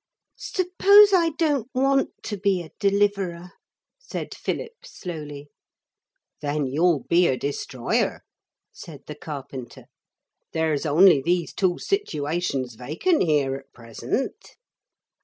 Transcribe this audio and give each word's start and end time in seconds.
'Suppose 0.35 1.13
I 1.13 1.29
don't 1.37 1.69
want 1.75 2.09
to 2.23 2.35
be 2.35 2.63
a 2.63 2.71
Deliverer,' 2.79 3.51
said 3.99 4.33
Philip 4.33 4.83
slowly. 4.83 5.49
'Then 6.41 6.65
you'll 6.65 7.01
be 7.03 7.27
a 7.27 7.37
Destroyer,' 7.37 8.21
said 8.73 9.03
the 9.05 9.13
carpenter; 9.13 9.85
'there's 10.53 10.87
only 10.87 11.21
these 11.21 11.53
two 11.53 11.77
situations 11.77 12.73
vacant 12.73 13.21
here 13.21 13.53
at 13.55 13.71
present. 13.73 14.55